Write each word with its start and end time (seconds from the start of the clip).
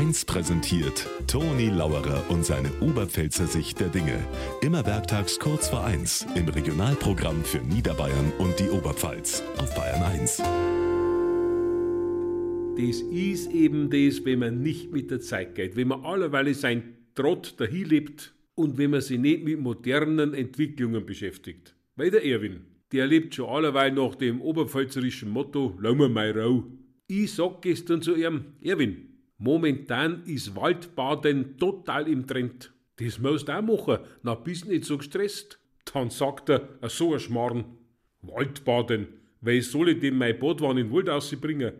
1 0.00 0.24
präsentiert 0.24 1.06
Toni 1.26 1.68
Lauerer 1.68 2.24
und 2.30 2.42
seine 2.42 2.70
Oberpfälzer 2.80 3.46
Sicht 3.46 3.80
der 3.80 3.90
Dinge. 3.90 4.18
Immer 4.62 4.86
werktags 4.86 5.38
kurz 5.38 5.68
vor 5.68 5.84
1 5.84 6.26
im 6.36 6.48
Regionalprogramm 6.48 7.44
für 7.44 7.58
Niederbayern 7.58 8.32
und 8.38 8.58
die 8.58 8.70
Oberpfalz 8.70 9.42
auf 9.58 9.74
Bayern 9.74 10.02
1. 10.02 10.38
Das 12.78 13.02
ist 13.12 13.52
eben 13.52 13.90
das, 13.90 14.24
wenn 14.24 14.38
man 14.38 14.62
nicht 14.62 14.90
mit 14.90 15.10
der 15.10 15.20
Zeit 15.20 15.54
geht, 15.54 15.76
wenn 15.76 15.88
man 15.88 16.02
allerweile 16.02 16.54
sein 16.54 16.96
Trott 17.14 17.56
dahin 17.58 17.84
lebt 17.84 18.32
und 18.54 18.78
wenn 18.78 18.92
man 18.92 19.02
sich 19.02 19.18
nicht 19.18 19.44
mit 19.44 19.60
modernen 19.60 20.32
Entwicklungen 20.32 21.04
beschäftigt. 21.04 21.76
Weil 21.96 22.10
der 22.10 22.24
Erwin, 22.24 22.62
der 22.90 23.06
lebt 23.06 23.34
schon 23.34 23.50
allerweil 23.50 23.92
nach 23.92 24.14
dem 24.14 24.40
oberpfälzerischen 24.40 25.28
Motto, 25.28 25.76
lau 25.78 25.94
mir 25.94 26.08
mal 26.08 26.32
rau. 26.32 26.64
Ich 27.06 27.34
sag 27.34 27.60
gestern 27.60 28.00
zu 28.00 28.16
ihm, 28.16 28.44
Erwin, 28.62 29.10
momentan 29.40 30.22
ist 30.24 30.54
Waldbaden 30.54 31.56
total 31.56 32.06
im 32.06 32.26
Trend. 32.26 32.72
Das 32.96 33.18
musst 33.18 33.48
du 33.48 33.58
auch 33.58 33.62
machen, 33.62 33.98
na 34.22 34.34
bist 34.34 34.66
nicht 34.66 34.84
so 34.84 34.98
gestresst. 34.98 35.58
Dann 35.92 36.10
sagt 36.10 36.50
er, 36.50 36.68
so 36.88 37.14
ein 37.14 37.20
Schmarrn. 37.20 37.64
Waldbaden, 38.22 39.08
weil 39.40 39.62
soll 39.62 39.88
ich 39.88 40.00
denn 40.00 40.18
mein 40.18 40.38
Badwanne 40.38 40.82
in 40.82 40.88
den 40.88 40.94
Wald 40.94 41.08
rausbringen? 41.08 41.72